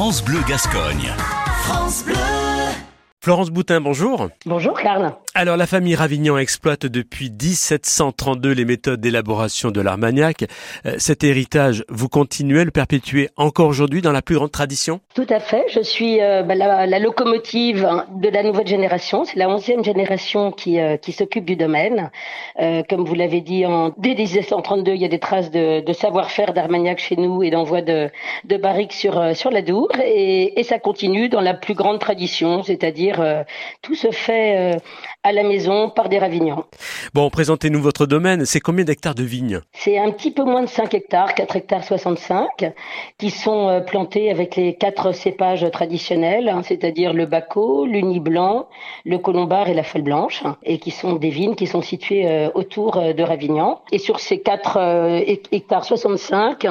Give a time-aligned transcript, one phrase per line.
[0.00, 1.12] France Bleu Gascogne.
[1.64, 2.14] France Bleu.
[3.20, 4.30] Florence Boutin, bonjour.
[4.46, 5.14] Bonjour Karl.
[5.32, 10.44] Alors la famille Ravignan exploite depuis 1732 les méthodes d'élaboration de l'armagnac.
[10.86, 15.00] Euh, cet héritage, vous continuez à le perpétuer encore aujourd'hui dans la plus grande tradition?
[15.14, 15.64] Tout à fait.
[15.72, 19.24] Je suis euh, bah, la, locomotive de la nouvelle génération.
[19.24, 22.10] C'est la onzième génération qui, euh, qui s'occupe du domaine.
[22.88, 26.52] comme vous l'avez dit, en, dès 1732, il y a des traces de, de savoir-faire
[26.52, 28.10] d'armagnac chez nous et d'envoi de,
[28.44, 29.90] de barriques sur, sur la Dour.
[30.04, 33.44] Et, et ça continue dans la plus grande tradition, c'est-à-dire euh,
[33.82, 34.78] tout se fait euh,
[35.22, 36.64] à la maison par des ravignons.
[37.12, 38.46] Bon, présentez-nous votre domaine.
[38.46, 41.84] C'est combien d'hectares de vignes C'est un petit peu moins de 5 hectares, 4 hectares
[41.84, 42.72] 65,
[43.18, 48.68] qui sont euh, plantés avec les quatre cépages traditionnels, hein, c'est-à-dire le baco, l'uni blanc,
[49.04, 52.92] le colombard et la folle blanche, et qui sont des vignes qui sont situées autour
[52.92, 53.82] de Ravignan.
[53.92, 56.66] Et sur ces 4 hectares 65,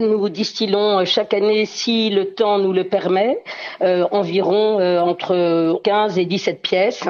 [0.00, 3.42] nous distillons chaque année, si le temps nous le permet,
[3.80, 7.04] environ entre 15 et 17 pièces.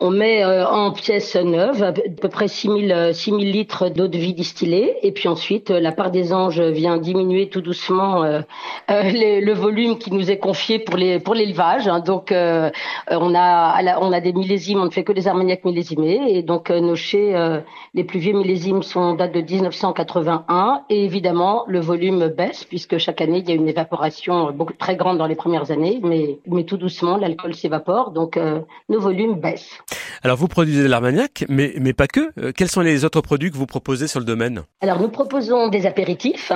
[0.00, 4.18] On met euh, en pièces neuves à peu près 6000 6000 euh, litres d'eau de
[4.18, 8.22] vie distillée et puis ensuite euh, la part des anges vient diminuer tout doucement
[8.88, 10.96] le volume qui nous est confié pour
[11.34, 11.88] l'élevage.
[11.88, 12.00] Hein.
[12.00, 16.42] Donc on a on a des millésimes, on ne fait que des armagnacs millésimés et
[16.42, 17.34] donc nos chais
[17.94, 23.20] les plus vieux millésimes sont datent de 1981 et évidemment le volume baisse puisque chaque
[23.20, 27.16] année il y a une évaporation très grande dans les premières années mais tout doucement
[27.16, 28.38] l'alcool s'évapore donc
[28.88, 29.78] nos volumes baissent.
[30.24, 32.30] Alors vous produisez de l'armagnac, mais, mais pas que.
[32.38, 34.62] Euh, quels sont les autres produits que vous proposez sur le domaine?
[34.80, 36.52] Alors nous proposons des apéritifs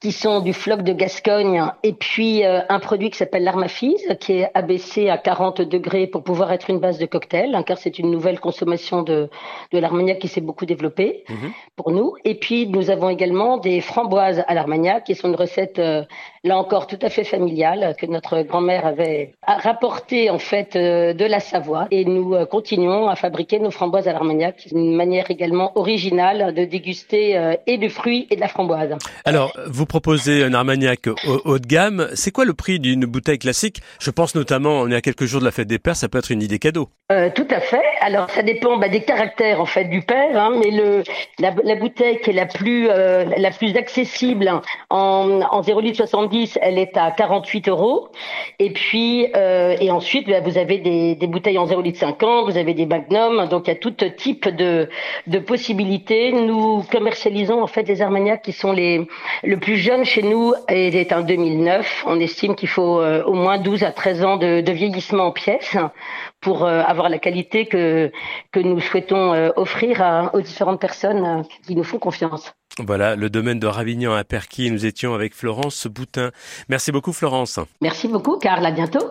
[0.00, 4.34] qui sont du floc de Gascogne et puis euh, un produit qui s'appelle l'armafise qui
[4.34, 7.98] est abaissé à 40 degrés pour pouvoir être une base de cocktail hein, car c'est
[7.98, 9.28] une nouvelle consommation de,
[9.72, 11.52] de l'armagnac qui s'est beaucoup développée mhm.
[11.76, 12.14] pour nous.
[12.24, 15.80] Et puis nous avons également des framboises à l'armagnac qui sont une recette
[16.44, 21.24] là encore tout à fait familiale que notre grand-mère avait rapporté en fait euh, de
[21.24, 24.66] la Savoie et nous euh, continuons à fabriquer nos framboises à l'armagnac.
[24.72, 28.96] Une manière également originale de déguster euh, et du fruit et de la framboise.
[29.24, 32.08] Alors, vous proposez un armagnac haut, de gamme.
[32.14, 33.80] C'est quoi le prix d'une bouteille classique?
[34.00, 36.18] Je pense notamment, on est à quelques jours de la fête des pères, ça peut
[36.18, 36.88] être une idée cadeau.
[37.34, 37.82] tout à fait.
[38.00, 41.02] Alors, ça dépend bah, des caractères en fait du père, hein, mais le
[41.38, 44.52] la, bouteille qui est la plus la plus accessible
[44.90, 48.08] en, en 0 litre 70, elle est à 48 euros.
[48.58, 52.74] Et puis et ensuite, bah, vous avez des, des bouteilles en 0,5 ans, vous avez
[52.74, 54.88] des magnums, donc il y a tout type de,
[55.26, 56.32] de possibilités.
[56.32, 59.06] Nous commercialisons en fait des armagnacs qui sont les
[59.44, 62.04] le plus jeune chez nous est en 2009.
[62.06, 65.32] On estime qu'il faut euh, au moins 12 à 13 ans de, de vieillissement en
[65.32, 65.76] pièces
[66.40, 68.12] pour euh, avoir la qualité que
[68.52, 72.52] que nous souhaitons euh, offrir à, aux différentes personnes qui nous font confiance.
[72.78, 74.70] Voilà, le domaine de Ravignan à Perquis.
[74.70, 76.30] Nous étions avec Florence Boutin.
[76.68, 77.58] Merci beaucoup, Florence.
[77.80, 78.64] Merci beaucoup, Carl.
[78.64, 79.10] À bientôt.